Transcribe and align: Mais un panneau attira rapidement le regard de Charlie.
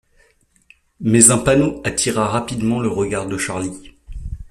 Mais 1.01 1.29
un 1.29 1.37
panneau 1.37 1.79
attira 1.85 2.25
rapidement 2.25 2.79
le 2.79 2.87
regard 2.89 3.27
de 3.27 3.37
Charlie. 3.37 3.91